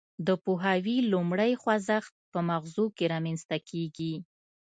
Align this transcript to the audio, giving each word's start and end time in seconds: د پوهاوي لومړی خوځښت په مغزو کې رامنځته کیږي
د 0.27 0.29
پوهاوي 0.43 0.97
لومړی 1.11 1.51
خوځښت 1.61 2.13
په 2.31 2.39
مغزو 2.49 2.85
کې 2.95 3.05
رامنځته 3.13 3.57
کیږي 3.69 4.13